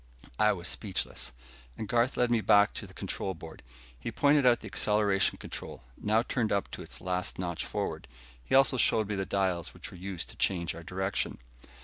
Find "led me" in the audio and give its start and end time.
2.17-2.41